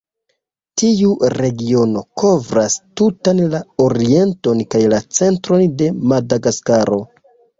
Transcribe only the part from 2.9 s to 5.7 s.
tutan la orienton kaj la centron